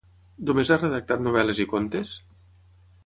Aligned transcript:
Només 0.49 0.71
ha 0.71 0.77
redactat 0.79 1.23
novel·les 1.27 1.63
i 1.67 1.71
contes? 1.75 2.15